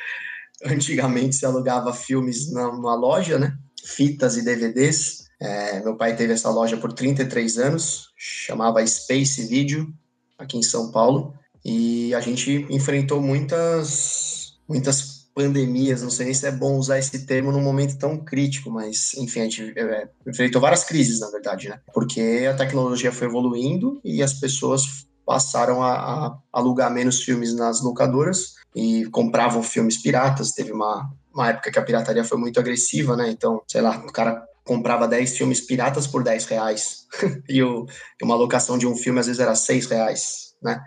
[0.64, 3.56] antigamente se alugava filmes numa loja, né?
[3.84, 5.22] Fitas e DVDs.
[5.40, 9.92] É, meu pai teve essa loja por 33 anos, chamava Space Video,
[10.38, 11.34] aqui em São Paulo.
[11.64, 17.26] E a gente enfrentou muitas, muitas pandemias, não sei nem se é bom usar esse
[17.26, 21.68] termo num momento tão crítico, mas enfim, a gente é, enfrentou várias crises, na verdade,
[21.68, 21.80] né?
[21.92, 27.80] Porque a tecnologia foi evoluindo e as pessoas passaram a, a alugar menos filmes nas
[27.80, 30.52] locadoras e compravam filmes piratas.
[30.52, 33.30] Teve uma, uma época que a pirataria foi muito agressiva, né?
[33.30, 37.06] Então, sei lá, o cara comprava 10 filmes piratas por 10 reais
[37.48, 37.86] e, o,
[38.20, 40.80] e uma locação de um filme às vezes era 6 reais, né?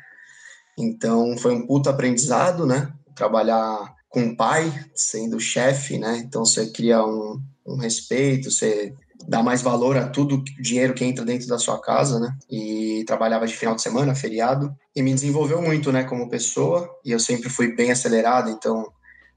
[0.77, 2.91] Então foi um puto aprendizado, né?
[3.15, 6.23] Trabalhar com o pai, sendo chefe, né?
[6.25, 8.93] Então você cria um, um respeito, você
[9.28, 12.34] dá mais valor a tudo o dinheiro que entra dentro da sua casa, né?
[12.49, 16.89] E trabalhava de final de semana, feriado, e me desenvolveu muito, né, como pessoa.
[17.04, 18.89] E eu sempre fui bem acelerado, então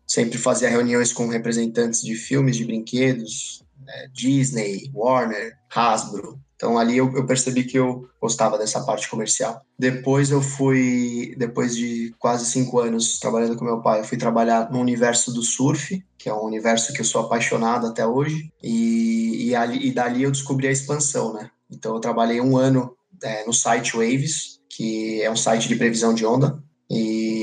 [0.06, 4.08] sempre fazia reuniões com representantes de filmes, de brinquedos, né?
[4.12, 9.62] Disney, Warner, Hasbro, então ali eu, eu, percebi que eu gostava dessa parte comercial.
[9.78, 14.68] Depois eu fui, depois de quase cinco anos trabalhando com meu pai, eu fui trabalhar
[14.68, 18.52] no universo do surf, que é um universo que eu sou apaixonado até hoje.
[18.60, 21.48] E, e, ali, e dali eu descobri a expansão, né?
[21.70, 26.12] Então eu trabalhei um ano é, no site Waves, que é um site de previsão
[26.12, 26.60] de onda.
[26.90, 27.37] E,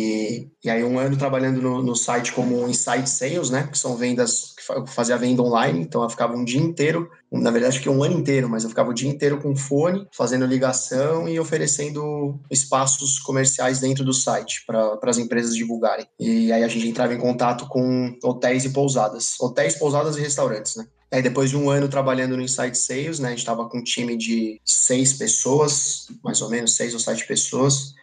[0.64, 3.68] e aí um ano trabalhando no, no site como Insight Sales, né?
[3.72, 7.80] Que são vendas, que fazia venda online, então eu ficava um dia inteiro, na verdade
[7.80, 11.40] que um ano inteiro, mas eu ficava o dia inteiro com fone, fazendo ligação e
[11.40, 16.08] oferecendo espaços comerciais dentro do site para as empresas divulgarem.
[16.20, 20.76] E aí a gente entrava em contato com hotéis e pousadas, hotéis, pousadas e restaurantes,
[20.76, 20.86] né?
[21.12, 23.84] Aí depois de um ano trabalhando no Insight Sales, né, a gente estava com um
[23.84, 27.94] time de seis pessoas, mais ou menos seis ou sete pessoas,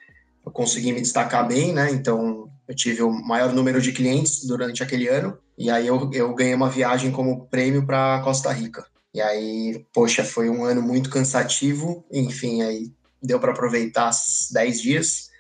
[0.45, 1.91] eu consegui me destacar bem, né?
[1.91, 5.39] Então, eu tive o maior número de clientes durante aquele ano.
[5.57, 8.87] E aí, eu, eu ganhei uma viagem como prêmio para Costa Rica.
[9.15, 12.05] E aí, poxa, foi um ano muito cansativo.
[12.11, 14.11] Enfim, aí deu para aproveitar
[14.51, 15.33] 10 dias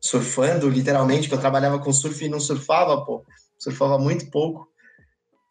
[0.00, 3.24] surfando, literalmente, que eu trabalhava com surf e não surfava, pô.
[3.56, 4.68] Surfava muito pouco.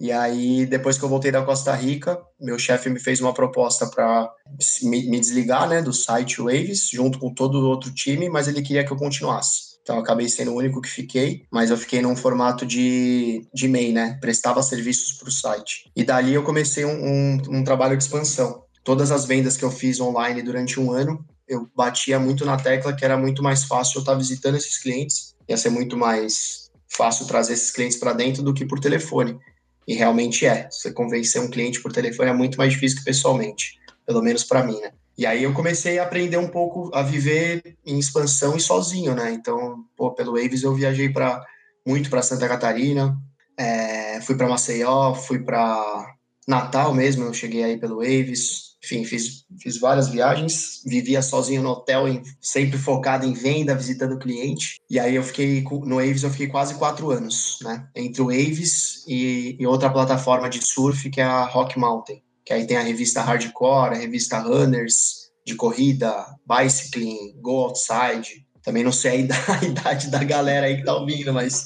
[0.02, 3.86] E aí, depois que eu voltei da Costa Rica, meu chefe me fez uma proposta
[3.86, 4.34] para
[4.82, 8.84] me, desligar né, do site Waves, junto com todo o outro time, mas ele queria
[8.84, 9.78] que eu continuasse.
[9.84, 13.68] Então, eu acabei sendo o único que fiquei, mas eu fiquei num formato de, de
[13.68, 14.18] MEI, né?
[14.20, 15.92] Prestava serviços para o site.
[15.96, 18.64] E dali eu comecei um, um, um trabalho de expansão.
[18.84, 22.96] Todas as vendas que eu fiz online durante um ano, eu batia muito na tecla
[22.96, 27.26] que era muito mais fácil eu estar visitando esses clientes, ia ser muito mais fácil
[27.26, 29.40] trazer esses clientes para dentro do que por telefone.
[29.88, 30.70] E realmente é.
[30.70, 34.63] Você convencer um cliente por telefone é muito mais difícil que pessoalmente, pelo menos para
[34.63, 34.91] mim, né?
[35.17, 39.32] E aí eu comecei a aprender um pouco a viver em expansão e sozinho, né?
[39.32, 41.46] Então, pô, pelo Waves eu viajei para
[41.86, 43.17] muito para Santa Catarina,
[43.58, 46.15] é, fui para Maceió, fui para
[46.48, 51.70] Natal mesmo, eu cheguei aí pelo Waves, enfim, fiz, fiz várias viagens, vivia sozinho no
[51.70, 54.82] hotel, em, sempre focado em venda, visitando cliente.
[54.89, 57.88] E aí eu fiquei no Waves, eu fiquei quase quatro anos, né?
[57.96, 62.52] Entre o Waves e, e outra plataforma de surf que é a Rock Mountain, que
[62.52, 68.46] aí tem a revista Hardcore, a revista Runners de corrida, Bicycling, Go Outside.
[68.63, 71.65] Também não sei a idade da galera aí que tá ouvindo, mas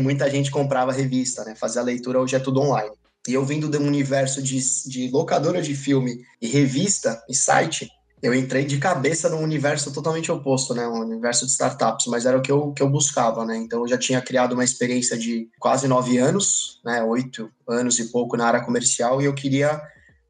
[0.00, 1.54] muita gente comprava revista, né?
[1.56, 2.94] Fazer a leitura hoje é tudo online.
[3.26, 7.90] E eu vindo de um universo de, de locadora de filme e revista e site,
[8.22, 10.86] eu entrei de cabeça num universo totalmente oposto, né?
[10.88, 13.56] Um universo de startups, mas era o que eu, que eu buscava, né?
[13.56, 17.02] Então eu já tinha criado uma experiência de quase nove anos, né?
[17.02, 19.80] Oito anos e pouco na área comercial e eu queria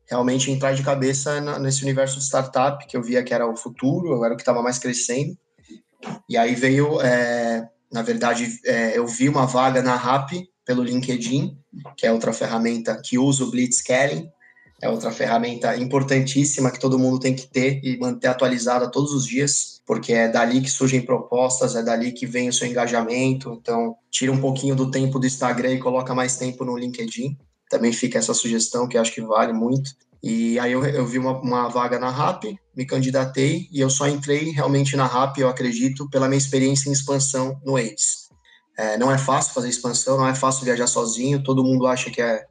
[0.06, 3.56] realmente entrar de cabeça na, nesse universo de startup que eu via que era o
[3.56, 5.36] futuro, era o que estava mais crescendo.
[6.28, 10.32] E aí veio, é, na verdade, é, eu vi uma vaga na RAP
[10.64, 11.56] pelo LinkedIn,
[11.96, 14.28] que é outra ferramenta que usa o Blitzscaling,
[14.80, 19.26] é outra ferramenta importantíssima que todo mundo tem que ter e manter atualizada todos os
[19.26, 23.58] dias, porque é dali que surgem propostas, é dali que vem o seu engajamento.
[23.60, 27.36] Então, tira um pouquinho do tempo do Instagram e coloca mais tempo no LinkedIn.
[27.70, 29.90] Também fica essa sugestão que acho que vale muito.
[30.22, 34.08] E aí eu, eu vi uma, uma, vaga na RAP, me candidatei e eu só
[34.08, 38.23] entrei realmente na RAP, eu acredito, pela minha experiência em expansão no AIDS.
[38.76, 42.20] É, não é fácil fazer expansão, não é fácil viajar sozinho, todo mundo acha que
[42.20, 42.44] é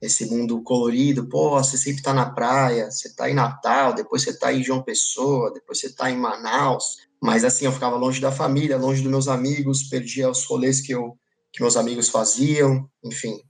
[0.00, 4.38] esse mundo colorido, pô, você sempre tá na praia, você tá em Natal, depois você
[4.38, 8.30] tá em João Pessoa, depois você tá em Manaus, mas assim, eu ficava longe da
[8.30, 11.16] família, longe dos meus amigos, perdia os rolês que, eu,
[11.52, 13.40] que meus amigos faziam, enfim,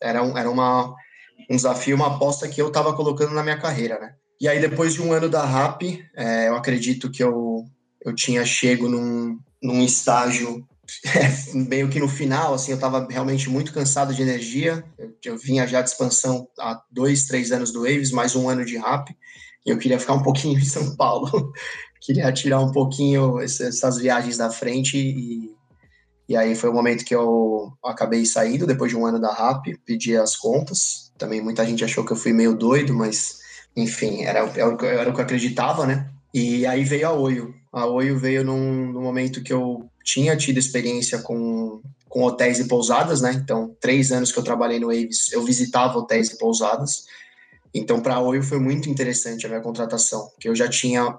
[0.00, 0.94] era, um, era uma,
[1.50, 4.14] um desafio, uma aposta que eu estava colocando na minha carreira, né?
[4.40, 5.82] E aí, depois de um ano da RAP,
[6.16, 7.64] é, eu acredito que eu,
[8.00, 10.66] eu tinha chego num, num estágio
[11.54, 14.84] meio que no final, assim, eu estava realmente muito cansado de energia.
[14.98, 18.64] Eu, eu, vinha já de expansão há dois, três anos do Waves, mais um ano
[18.64, 19.14] de rap,
[19.66, 21.52] e eu queria ficar um pouquinho em São Paulo.
[22.00, 25.50] queria tirar um pouquinho essas viagens da frente e,
[26.28, 29.76] e aí foi o momento que eu acabei saindo, depois de um ano da rap,
[29.84, 31.12] pedi as contas.
[31.18, 33.38] Também muita gente achou que eu fui meio doido, mas
[33.76, 36.10] enfim, era, era, o que eu acreditava, né?
[36.32, 37.54] E aí veio a Oio.
[37.72, 42.66] A Oio veio num, num momento que eu tinha tido experiência com, com hotéis e
[42.66, 43.34] pousadas, né?
[43.34, 47.04] Então, três anos que eu trabalhei no Waves, eu visitava hotéis e pousadas.
[47.74, 51.14] Então, para a Oi foi muito interessante a minha contratação, porque eu já tinha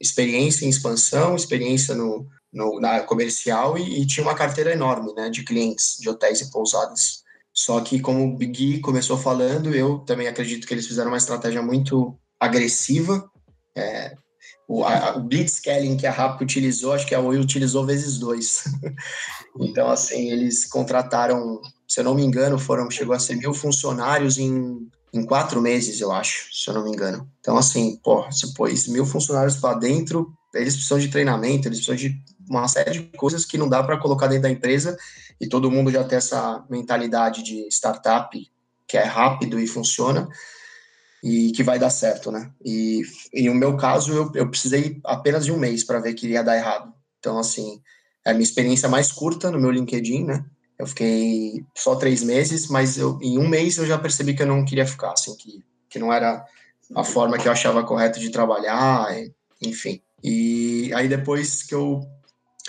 [0.00, 5.30] experiência em expansão, experiência no, no na comercial e, e, tinha uma carteira enorme, né,
[5.30, 7.22] de clientes de hotéis e pousadas.
[7.54, 11.62] Só que, como o Gui começou falando, eu também acredito que eles fizeram uma estratégia
[11.62, 13.30] muito agressiva,
[13.76, 14.16] é,
[14.68, 18.64] o, a, o blitzscaling que a RAP utilizou, acho que a Oi utilizou vezes dois.
[19.58, 24.36] então, assim, eles contrataram, se eu não me engano, foram chegou a ser mil funcionários
[24.36, 27.26] em, em quatro meses, eu acho, se eu não me engano.
[27.40, 31.96] Então, assim, pô, você pôs mil funcionários para dentro, eles precisam de treinamento, eles precisam
[31.96, 34.98] de uma série de coisas que não dá para colocar dentro da empresa
[35.40, 38.38] e todo mundo já tem essa mentalidade de startup
[38.86, 40.28] que é rápido e funciona
[41.22, 42.50] e que vai dar certo, né?
[42.64, 43.02] E,
[43.32, 46.42] em o meu caso, eu, eu precisei apenas de um mês para ver que ia
[46.42, 46.92] dar errado.
[47.18, 47.80] Então, assim,
[48.24, 50.44] é a minha experiência mais curta no meu LinkedIn, né?
[50.78, 54.46] Eu fiquei só três meses, mas eu, em um mês eu já percebi que eu
[54.46, 56.44] não queria ficar, assim, que, que não era
[56.94, 59.08] a forma que eu achava correta de trabalhar,
[59.60, 60.00] enfim.
[60.22, 62.00] E aí depois que eu,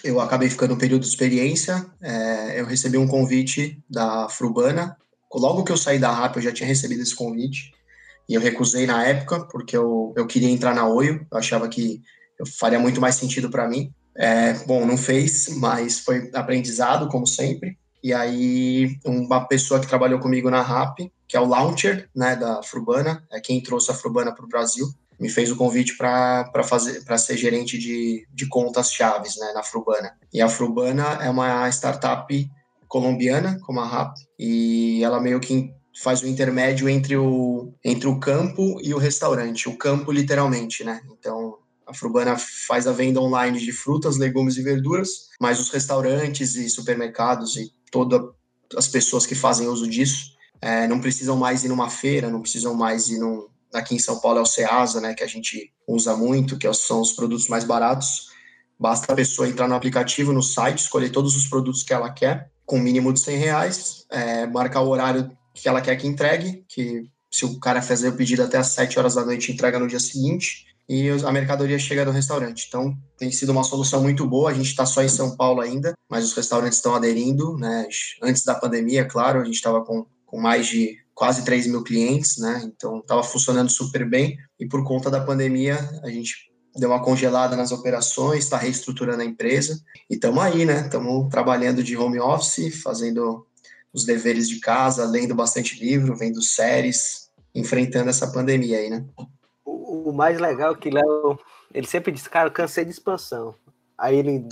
[0.04, 4.98] eu acabei ficando um período de experiência, é, eu recebi um convite da Frubana.
[5.32, 7.72] Logo que eu saí da RAP, eu já tinha recebido esse convite
[8.30, 12.00] e eu recusei na época, porque eu, eu queria entrar na Oio, eu achava que
[12.60, 13.92] faria muito mais sentido para mim.
[14.16, 17.76] É, bom, não fez, mas foi aprendizado, como sempre.
[18.04, 22.62] E aí, uma pessoa que trabalhou comigo na RAP, que é o Launcher, né, da
[22.62, 24.88] Frubana, é quem trouxe a Frubana para o Brasil,
[25.20, 29.64] me fez o convite para fazer para ser gerente de, de contas chaves, né, na
[29.64, 30.12] Frubana.
[30.32, 32.52] E a Frubana é uma startup
[32.88, 38.20] colombiana, como a RAP, e ela meio que faz o intermédio entre o, entre o
[38.20, 39.68] campo e o restaurante.
[39.68, 41.02] O campo, literalmente, né?
[41.12, 46.56] Então, a Frubana faz a venda online de frutas, legumes e verduras, mas os restaurantes
[46.56, 48.22] e supermercados e todas
[48.78, 52.74] as pessoas que fazem uso disso é, não precisam mais ir numa feira, não precisam
[52.74, 53.48] mais ir num.
[53.74, 55.14] Aqui em São Paulo é o Ceasa, né?
[55.14, 58.30] Que a gente usa muito, que são os produtos mais baratos.
[58.80, 62.52] Basta a pessoa entrar no aplicativo, no site, escolher todos os produtos que ela quer,
[62.66, 67.10] com mínimo de 100 reais, é, marcar o horário que ela quer que entregue, que
[67.32, 70.00] se o cara fazer o pedido até às 7 horas da noite, entrega no dia
[70.00, 72.66] seguinte, e a mercadoria chega no restaurante.
[72.68, 74.50] Então, tem sido uma solução muito boa.
[74.50, 77.88] A gente está só em São Paulo ainda, mas os restaurantes estão aderindo, né?
[78.24, 82.40] Antes da pandemia, claro, a gente estava com, com mais de quase 3 mil clientes,
[82.40, 82.64] né?
[82.66, 84.36] Então, estava funcionando super bem.
[84.60, 89.26] E por conta da pandemia, a gente deu uma congelada nas operações, está reestruturando a
[89.26, 89.80] empresa.
[90.10, 90.82] E estamos aí, né?
[90.86, 93.46] Estamos trabalhando de home office, fazendo
[93.94, 99.06] os deveres de casa, lendo bastante livro, vendo séries, enfrentando essa pandemia aí, né?
[99.66, 101.40] O, o mais legal é que Léo,
[101.74, 103.56] ele sempre diz, cara, eu cansei de expansão.
[103.98, 104.48] Aí ele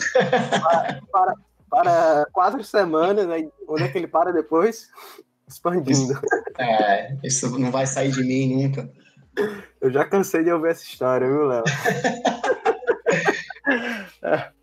[0.61, 1.33] para, para,
[1.69, 4.87] para, quatro semanas, aí onde é que ele para depois?
[5.47, 6.19] Expandindo.
[6.57, 8.91] É, isso não vai sair de mim nunca.
[9.79, 11.63] Eu já cansei de ouvir essa história, viu, Léo?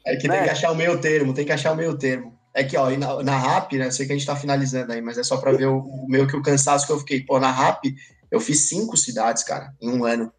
[0.07, 0.37] É que né?
[0.37, 2.39] tem que achar o meio termo, tem que achar o meio termo.
[2.55, 3.91] É que, ó, na, na RAP, né?
[3.91, 6.27] Sei que a gente tá finalizando aí, mas é só para ver o, o meu
[6.27, 7.21] que o cansaço que eu fiquei.
[7.21, 7.85] Pô, na RAP,
[8.31, 10.33] eu fiz cinco cidades, cara, em um ano.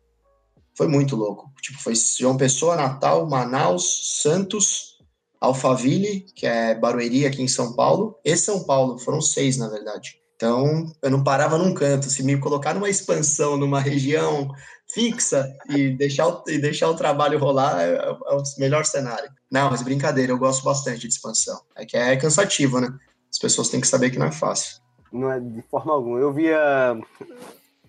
[0.78, 1.52] Foi muito louco.
[1.62, 4.98] Tipo, foi João Pessoa, Natal, Manaus, Santos,
[5.42, 8.98] Alphaville, que é Barueri aqui em São Paulo, e São Paulo.
[8.98, 10.18] Foram seis, na verdade.
[10.36, 12.10] Então, eu não parava num canto.
[12.10, 14.50] Se me colocar numa expansão, numa região
[14.96, 19.30] fixa e deixar o, e deixar o trabalho rolar, é, é, o melhor cenário.
[19.52, 21.62] Não, mas brincadeira, eu gosto bastante de expansão.
[21.76, 22.88] É que é cansativo, né?
[23.30, 24.82] As pessoas têm que saber que não é fácil.
[25.12, 26.18] Não é de forma alguma.
[26.18, 26.98] Eu via.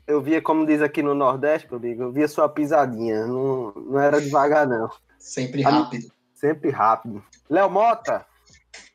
[0.04, 3.26] Eu via, como diz aqui no Nordeste, amigo, eu via sua pisadinha.
[3.26, 4.90] Não, não era devagar, não.
[5.18, 6.09] Sempre rápido.
[6.34, 7.24] Sempre rápido.
[7.48, 8.26] Léo Mota,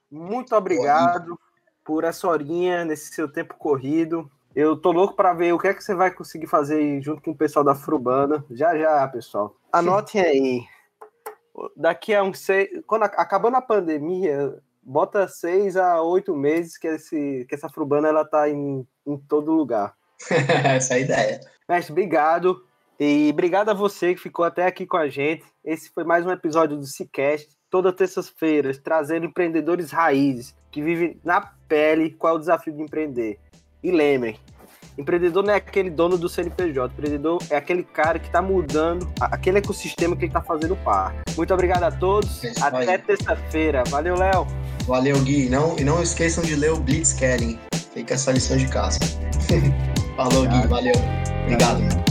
[0.09, 1.39] muito obrigado
[1.84, 4.30] por essa horinha nesse seu tempo corrido.
[4.56, 7.32] Eu tô louco para ver o que é que você vai conseguir fazer junto com
[7.32, 8.43] o pessoal da Frubana.
[8.52, 9.56] Já já, pessoal.
[9.72, 10.64] Anotem aí.
[11.76, 12.70] Daqui a uns seis.
[12.86, 18.26] Quando acabando a pandemia, bota seis a oito meses que, esse, que essa Frubana ela
[18.26, 19.93] tá em, em todo lugar.
[20.30, 21.39] essa é a ideia.
[21.68, 22.66] Mestre, obrigado.
[22.99, 25.45] E obrigado a você que ficou até aqui com a gente.
[25.64, 31.41] Esse foi mais um episódio do Cicast, toda terça-feira, trazendo empreendedores raízes que vivem na
[31.68, 33.39] pele qual é o desafio de empreender.
[33.84, 34.38] E lembrem,
[34.96, 39.58] empreendedor não é aquele dono do CNPJ, empreendedor é aquele cara que está mudando aquele
[39.58, 41.18] ecossistema que ele está fazendo parte.
[41.36, 42.44] Muito obrigado a todos.
[42.44, 43.84] É Até terça-feira.
[43.88, 44.46] Valeu, Léo.
[44.86, 45.50] Valeu, Gui.
[45.50, 47.60] Não, e não esqueçam de ler o Blitz Kelly.
[47.94, 49.00] Fica essa lição de casa.
[50.16, 50.68] Falou, Gui.
[50.68, 50.94] Valeu.
[51.44, 52.11] Obrigado.